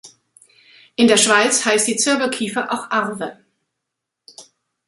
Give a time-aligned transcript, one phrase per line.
[0.95, 3.37] In der Schweiz heißt die Zirbelkiefer auch Arve.